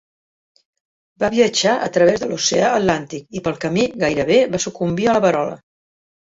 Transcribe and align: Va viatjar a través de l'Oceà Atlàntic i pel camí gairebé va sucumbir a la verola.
Va 1.23 1.27
viatjar 1.35 1.73
a 1.87 1.89
través 1.97 2.23
de 2.23 2.29
l'Oceà 2.31 2.71
Atlàntic 2.79 3.39
i 3.41 3.45
pel 3.49 3.61
camí 3.67 3.85
gairebé 4.05 4.41
va 4.57 4.63
sucumbir 4.65 5.07
a 5.07 5.15
la 5.19 5.23
verola. 5.29 5.61